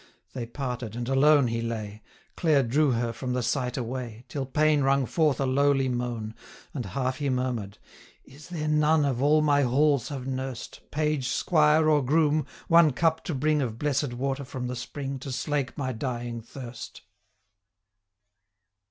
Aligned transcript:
They 0.33 0.47
parted, 0.47 0.95
and 0.95 1.07
alone 1.07 1.45
he 1.49 1.61
lay; 1.61 2.01
Clare 2.35 2.63
drew 2.63 2.89
her 2.93 3.13
from 3.13 3.33
the 3.33 3.43
sight 3.43 3.77
away, 3.77 4.25
895 4.31 4.31
Till 4.31 4.45
pain 4.47 4.81
wrung 4.81 5.05
forth 5.05 5.39
a 5.39 5.45
lowly 5.45 5.89
moan, 5.89 6.33
And 6.73 6.87
half 6.87 7.17
he 7.19 7.29
murmur'd, 7.29 7.77
'Is 8.25 8.49
there 8.49 8.67
none, 8.67 9.05
Of 9.05 9.21
all 9.21 9.43
my 9.43 9.61
halls 9.61 10.07
have 10.09 10.25
nurst, 10.25 10.79
Page, 10.89 11.27
squire, 11.27 11.87
or 11.87 12.03
groom, 12.03 12.47
one 12.67 12.93
cup 12.93 13.23
to 13.25 13.35
bring 13.35 13.61
Of 13.61 13.77
blessed 13.77 14.15
water 14.15 14.43
from 14.43 14.65
the 14.65 14.75
spring, 14.75 15.19
900 15.21 15.21
To 15.21 15.31
slake 15.31 15.77
my 15.77 15.91
dying 15.91 16.41
thirst!' 16.41 17.03